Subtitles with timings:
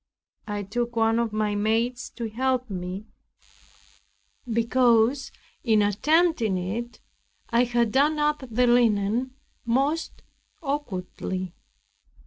[0.47, 3.05] I took one of my maids to help me,
[4.51, 5.31] because
[5.63, 7.01] in attempting it
[7.51, 10.23] I had done up the linen most
[10.63, 11.53] awkwardly.